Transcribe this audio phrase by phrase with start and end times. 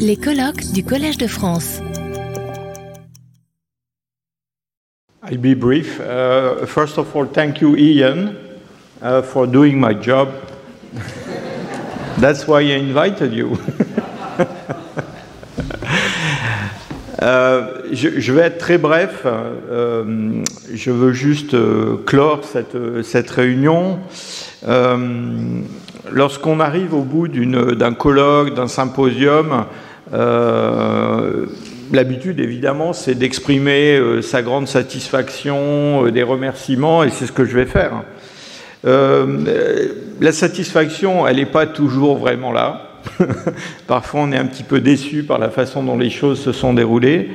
[0.00, 1.80] Les colloques du Collège de France.
[5.22, 6.00] I'll be brief.
[6.00, 8.34] Uh, first of all, thank you, Ian,
[9.00, 10.32] uh, for doing my job.
[12.18, 13.56] That's why I invited you.
[17.22, 17.62] Euh,
[17.92, 19.22] je, vais être très bref.
[19.24, 20.42] Euh,
[20.74, 23.98] je veux juste euh, clore cette, cette réunion.
[26.12, 29.64] Lorsqu'on arrive au bout d'un colloque, d'un symposium,
[31.92, 37.66] l'habitude évidemment c'est d'exprimer sa grande satisfaction, des remerciements, et c'est ce que je vais
[37.66, 38.02] faire.
[38.84, 42.85] la satisfaction, elle n'est pas toujours vraiment là.
[43.86, 46.74] Parfois, on est un petit peu déçu par la façon dont les choses se sont
[46.74, 47.30] déroulées.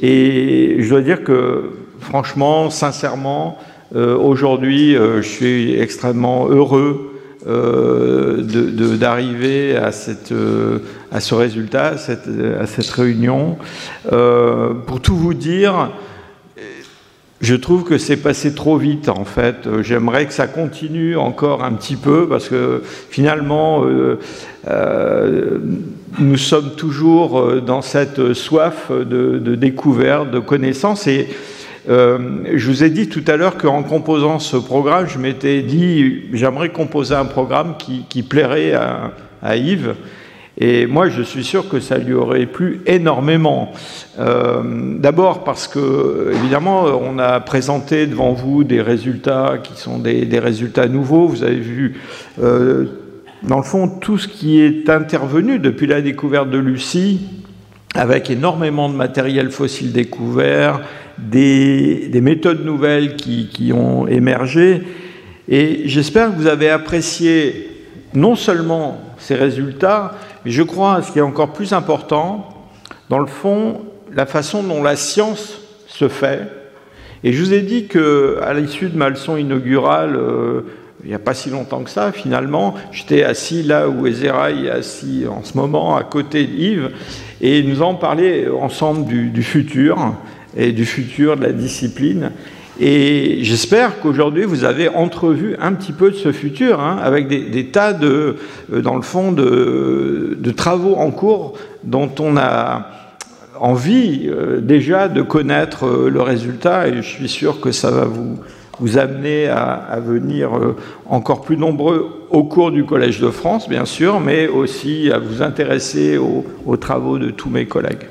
[0.00, 3.58] Et je dois dire que, franchement, sincèrement,
[3.94, 7.12] aujourd'hui, je suis extrêmement heureux
[7.44, 8.42] euh,
[8.98, 9.90] d'arriver à,
[10.30, 10.78] euh,
[11.18, 13.58] ce résultat, à cette, réunion.
[14.12, 15.90] Euh, pour tout vous dire,
[17.42, 19.68] je trouve que c'est passé trop vite en fait.
[19.82, 24.20] J'aimerais que ça continue encore un petit peu parce que finalement, euh,
[24.68, 25.58] euh,
[26.20, 31.28] nous sommes toujours dans cette soif de, découverte, de connaissance et
[31.88, 36.26] euh, je vous ai dit tout à l'heure qu'en composant ce programme, je m'étais dit,
[36.32, 39.12] j'aimerais composer un programme qui, qui plairait à,
[39.42, 39.94] à, Yves.
[40.58, 43.72] Et moi, je suis sûr que ça lui aurait plu énormément.
[44.18, 44.62] Euh,
[44.98, 50.88] D'abord parce que, évidemment, on a présenté devant vous des résultats qui sont des, résultats
[50.88, 51.26] nouveaux.
[51.26, 52.00] Vous avez vu,
[52.42, 52.84] euh,
[53.42, 57.20] dans le fond, tout ce qui est intervenu depuis la découverte de Lucie,
[57.94, 60.80] avec énormément de matériel fossile découvert,
[61.18, 64.82] des, des méthodes nouvelles qui, ont émergé.
[65.48, 67.68] Et j'espère que vous avez apprécié
[68.14, 70.14] non seulement ces résultats,
[70.44, 72.48] mais je crois, ce qui est encore plus important,
[73.08, 73.82] dans le fond,
[74.12, 76.48] la façon dont la science se fait.
[77.24, 80.62] Et je vous ai dit qu'à l'issue de ma leçon inaugurale, euh,
[81.04, 84.70] il n'y a pas si longtemps que ça, finalement, j'étais assis là où Ezera est
[84.70, 86.90] assis en ce moment, à côté d'Yves,
[87.40, 90.14] et nous avons parlé ensemble du futur
[90.56, 92.30] et du futur de la discipline.
[92.80, 97.66] Et j'espère qu'aujourd'hui vous avez entrevu un petit peu de ce futur, hein, avec des,
[97.66, 98.36] tas de,
[98.72, 102.86] euh, dans le fond, de, travaux en cours dont on a
[103.60, 106.88] envie euh, déjà de connaître euh, le résultat.
[106.88, 108.38] Et je suis sûr que ça va vous,
[108.80, 110.50] vous amener à, venir
[111.06, 115.42] encore plus nombreux au cours du Collège de France, bien sûr, mais aussi à vous
[115.42, 118.08] intéresser aux, aux travaux de tous mes collègues.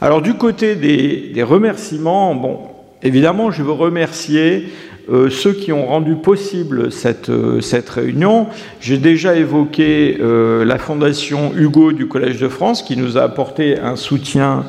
[0.00, 2.58] Alors du côté des, des, remerciements, bon,
[3.02, 4.68] évidemment, je veux remercier
[5.10, 8.46] euh, ceux qui ont rendu possible cette, euh, réunion.
[8.78, 13.78] J'ai déjà évoqué euh, la Fondation Hugo du Collège de France qui nous a apporté
[13.78, 14.64] un soutien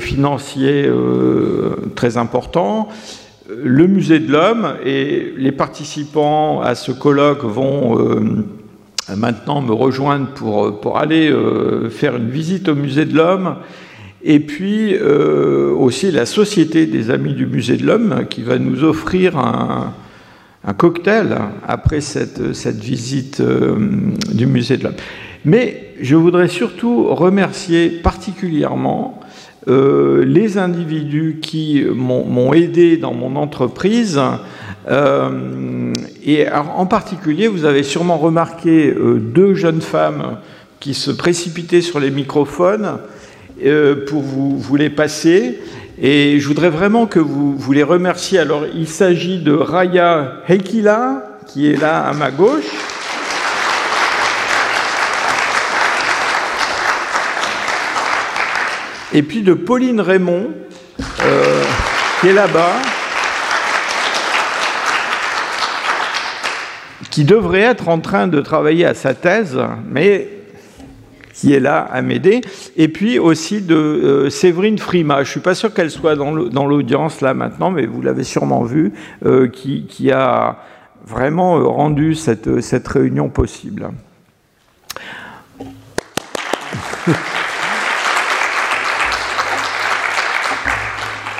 [0.00, 0.90] financier
[1.94, 2.88] très important.
[3.54, 7.98] Le Musée de l'Homme et les participants à ce colloque vont
[9.14, 10.28] maintenant me rejoindre
[10.80, 11.30] pour aller
[11.90, 13.56] faire une visite au Musée de l'Homme
[14.22, 18.84] et puis euh, aussi la Société des Amis du Musée de l'Homme qui va nous
[18.84, 19.94] offrir un,
[20.76, 23.76] cocktail après cette, cette visite euh,
[24.32, 24.96] du Musée de l'Homme.
[25.44, 29.20] Mais je voudrais surtout remercier particulièrement
[29.68, 34.20] euh, les individus qui m'ont aidé dans mon entreprise.
[36.24, 40.38] Et en particulier, vous avez sûrement remarqué deux jeunes femmes
[40.80, 42.98] qui se précipitaient sur les microphones
[44.06, 45.58] pour vous, les passer.
[46.00, 48.38] Et je voudrais vraiment que vous, vous les remerciez.
[48.38, 52.64] Alors, il s'agit de Raya Hekila, qui est là à ma gauche.
[59.12, 60.50] Et puis de Pauline Raymond,
[61.22, 61.62] euh,
[62.20, 62.74] qui est là-bas,
[67.10, 69.58] qui devrait être en train de travailler à sa thèse,
[69.88, 70.28] mais
[71.38, 72.40] qui est là à m'aider,
[72.76, 75.18] et puis aussi de euh, Séverine Frima.
[75.18, 78.64] Je ne suis pas sûr qu'elle soit dans l'audience là maintenant, mais vous l'avez sûrement
[78.64, 78.92] vu,
[79.24, 80.56] euh, qui, qui, a
[81.06, 83.90] vraiment euh, rendu cette, cette réunion possible.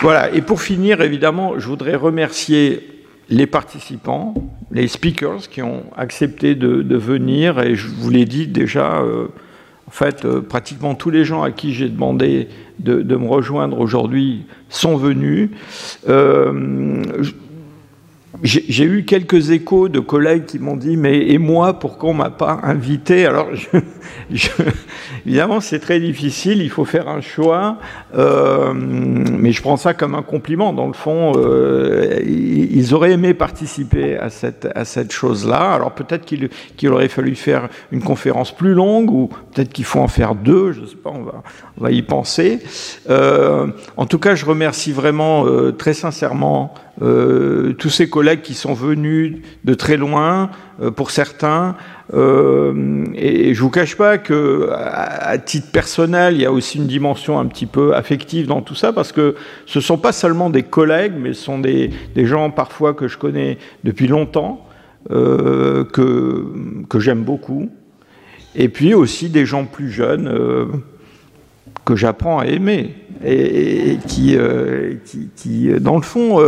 [0.00, 4.34] voilà, et pour finir, évidemment, je voudrais remercier les participants,
[4.70, 9.02] les speakers qui ont accepté de, venir, et je vous l'ai dit déjà,
[9.88, 12.48] en fait, euh, pratiquement tous les gens à qui j'ai demandé
[12.78, 15.48] de, me rejoindre aujourd'hui sont venus.
[16.10, 17.02] Euh,
[18.42, 22.30] j'ai eu quelques échos de collègues qui m'ont dit mais et moi pourquoi on m'a
[22.30, 23.26] pas invité?
[23.26, 23.48] Alors
[25.26, 27.78] évidemment c'est très difficile il faut faire un choix
[28.14, 30.72] euh, mais je prends ça comme un compliment.
[30.72, 35.92] Dans le fond euh, ils auraient aimé participer à cette à cette chose là alors
[35.92, 40.08] peut-être qu'il qu'il aurait fallu faire une conférence plus longue ou peut-être qu'il faut en
[40.08, 41.42] faire deux je sais pas on va
[41.76, 42.60] on va y penser.
[43.10, 45.44] Euh, en tout cas je remercie vraiment
[45.76, 51.74] très sincèrement tous ces collègues qui sont venus de très loin, euh, pour certains.
[52.14, 56.86] Euh, et, je vous cache pas que, à, titre personnel, il y a aussi une
[56.86, 59.34] dimension un petit peu affective dans tout ça, parce que
[59.66, 63.58] ce sont pas seulement des collègues, mais ce sont des, gens parfois que je connais
[63.84, 64.64] depuis longtemps,
[65.10, 66.46] que,
[66.88, 67.70] que j'aime beaucoup,
[68.54, 70.82] et puis aussi des gens plus jeunes
[71.86, 74.36] que j'apprends à aimer et, qui,
[75.34, 76.40] qui, dans le fond,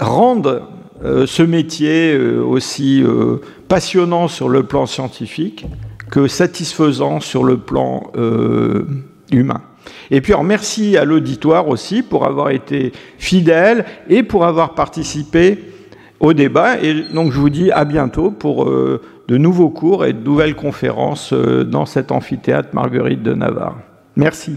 [0.00, 0.62] rendent
[1.04, 3.36] euh, ce métier euh, aussi euh,
[3.68, 5.66] passionnant sur le plan scientifique
[6.10, 8.12] que satisfaisant sur le plan
[9.32, 9.62] humain.
[10.10, 15.58] Et puis, alors, merci à l'auditoire aussi pour avoir été fidèle et pour avoir participé
[16.20, 16.78] au débat.
[16.80, 21.32] Et donc, je vous dis à bientôt pour de nouveaux cours et de nouvelles conférences
[21.32, 23.78] dans cet amphithéâtre Marguerite de Navarre.
[24.14, 24.56] Merci.